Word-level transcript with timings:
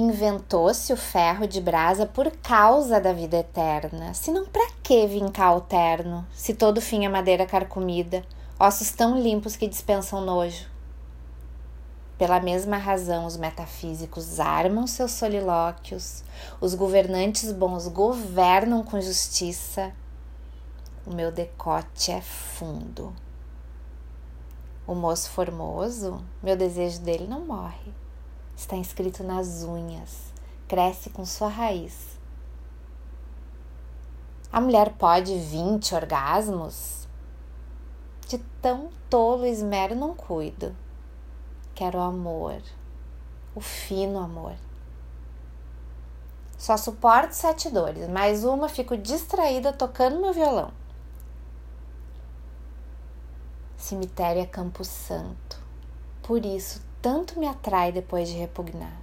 Inventou-se 0.00 0.94
o 0.94 0.96
ferro 0.96 1.46
de 1.46 1.60
brasa 1.60 2.06
por 2.06 2.30
causa 2.30 2.98
da 2.98 3.12
vida 3.12 3.36
eterna. 3.36 4.14
Se 4.14 4.30
não, 4.30 4.46
para 4.46 4.70
que 4.82 5.06
vincar 5.06 5.54
o 5.54 5.60
terno, 5.60 6.26
se 6.32 6.54
todo 6.54 6.80
fim 6.80 7.04
é 7.04 7.08
madeira 7.10 7.44
carcomida, 7.44 8.24
ossos 8.58 8.92
tão 8.92 9.20
limpos 9.20 9.56
que 9.56 9.68
dispensam 9.68 10.22
nojo? 10.22 10.66
Pela 12.16 12.40
mesma 12.40 12.78
razão, 12.78 13.26
os 13.26 13.36
metafísicos 13.36 14.40
armam 14.40 14.86
seus 14.86 15.10
solilóquios, 15.10 16.24
os 16.62 16.74
governantes 16.74 17.52
bons 17.52 17.86
governam 17.86 18.82
com 18.82 18.98
justiça. 19.02 19.92
O 21.06 21.14
meu 21.14 21.30
decote 21.30 22.10
é 22.10 22.22
fundo. 22.22 23.14
O 24.86 24.94
moço 24.94 25.28
formoso, 25.28 26.24
meu 26.42 26.56
desejo 26.56 27.02
dele 27.02 27.26
não 27.26 27.44
morre. 27.44 27.92
Está 28.60 28.76
inscrito 28.76 29.24
nas 29.24 29.62
unhas, 29.62 30.34
cresce 30.68 31.08
com 31.08 31.24
sua 31.24 31.48
raiz. 31.48 32.18
A 34.52 34.60
mulher 34.60 34.92
pode 34.98 35.34
vinte 35.38 35.94
orgasmos? 35.94 37.08
De 38.28 38.36
tão 38.60 38.90
tolo 39.08 39.46
esmero 39.46 39.94
não 39.94 40.14
cuido 40.14 40.76
quero 41.74 41.98
amor, 41.98 42.60
o 43.54 43.62
fino 43.62 44.18
amor. 44.18 44.54
Só 46.58 46.76
suporto 46.76 47.32
sete 47.32 47.70
dores, 47.70 48.06
mais 48.10 48.44
uma 48.44 48.68
fico 48.68 48.94
distraída 48.94 49.72
tocando 49.72 50.20
meu 50.20 50.34
violão. 50.34 50.70
Cemitério 53.78 54.42
é 54.42 54.46
Campo 54.46 54.84
Santo, 54.84 55.58
por 56.22 56.44
isso 56.44 56.89
tanto 57.00 57.38
me 57.38 57.46
atrai 57.46 57.92
depois 57.92 58.28
de 58.28 58.36
repugnar. 58.36 58.98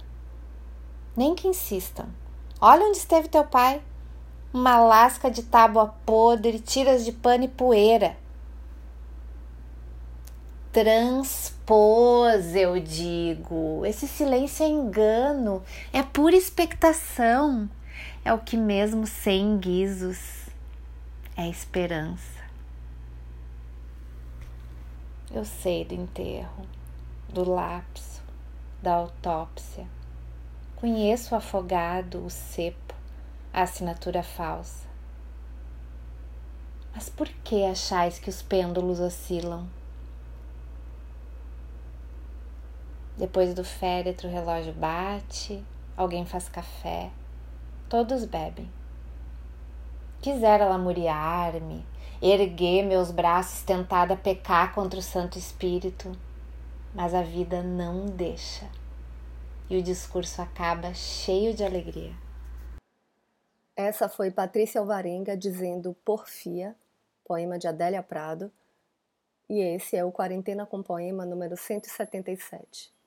Nem 1.16 1.34
que 1.34 1.48
insistam. 1.48 2.06
Olha 2.60 2.86
onde 2.86 2.98
esteve 2.98 3.28
teu 3.28 3.44
pai. 3.44 3.82
Uma 4.52 4.78
lasca 4.80 5.30
de 5.30 5.42
tábua 5.42 5.94
podre, 6.06 6.58
tiras 6.58 7.04
de 7.04 7.12
pano 7.12 7.44
e 7.44 7.48
poeira 7.48 8.16
transpôs, 10.72 12.54
eu 12.54 12.78
digo. 12.78 13.84
Esse 13.84 14.06
silêncio 14.06 14.64
é 14.64 14.68
engano, 14.68 15.62
é 15.92 16.02
pura 16.02 16.36
expectação. 16.36 17.68
É 18.24 18.32
o 18.32 18.38
que 18.38 18.56
mesmo 18.56 19.06
sem 19.06 19.58
guizos 19.58 20.46
é 21.36 21.48
esperança. 21.48 22.38
Eu 25.32 25.44
sei 25.44 25.84
do 25.84 25.94
enterro, 25.94 26.64
do 27.28 27.48
lapso, 27.48 28.22
da 28.82 28.94
autópsia. 28.94 29.86
Conheço 30.76 31.34
o 31.34 31.38
afogado, 31.38 32.24
o 32.24 32.30
cepo, 32.30 32.94
a 33.52 33.62
assinatura 33.62 34.22
falsa. 34.22 34.86
Mas 36.94 37.08
por 37.08 37.28
que 37.28 37.64
achais 37.64 38.18
que 38.18 38.30
os 38.30 38.42
pêndulos 38.42 38.98
oscilam? 38.98 39.68
Depois 43.16 43.52
do 43.52 43.64
féretro, 43.64 44.28
o 44.28 44.30
relógio 44.30 44.72
bate, 44.72 45.62
alguém 45.96 46.24
faz 46.24 46.48
café, 46.48 47.10
todos 47.88 48.24
bebem. 48.24 48.70
Quisera 50.22 50.68
lamuriar-me, 50.68 51.84
erguer 52.22 52.84
meus 52.84 53.10
braços, 53.10 53.62
tentada 53.62 54.16
pecar 54.16 54.72
contra 54.72 54.98
o 54.98 55.02
Santo 55.02 55.38
Espírito, 55.38 56.12
mas 56.94 57.14
a 57.14 57.22
vida 57.22 57.62
não 57.62 58.06
deixa. 58.06 58.68
E 59.68 59.76
o 59.76 59.82
discurso 59.82 60.40
acaba 60.40 60.94
cheio 60.94 61.54
de 61.54 61.64
alegria. 61.64 62.12
Essa 63.76 64.08
foi 64.08 64.30
Patrícia 64.30 64.80
Alvarenga 64.80 65.36
dizendo 65.36 65.94
Porfia, 66.04 66.74
poema 67.24 67.58
de 67.58 67.68
Adélia 67.68 68.02
Prado, 68.02 68.50
e 69.48 69.60
esse 69.60 69.96
é 69.96 70.04
o 70.04 70.12
Quarentena 70.12 70.66
com 70.66 70.82
Poema 70.82 71.24
número 71.24 71.56
177. 71.56 72.97